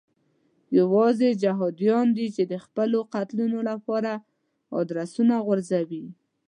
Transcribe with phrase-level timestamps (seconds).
[0.79, 4.11] یوازې جهادیان دي چې د خپلو قتلونو لپاره
[4.79, 6.05] ادرسونه غورځوي.